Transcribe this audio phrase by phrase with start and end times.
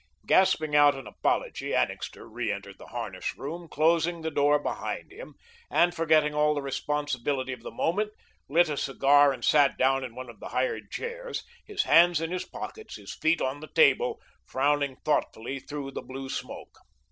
[0.25, 5.35] Gasping out an apology, Annixter reentered the harness room, closing the door behind him,
[5.69, 8.11] and forgetting all the responsibility of the moment,
[8.49, 12.31] lit a cigar and sat down in one of the hired chairs, his hands in
[12.31, 16.79] his pockets, his feet on the table, frowning thoughtfully through the blue smoke.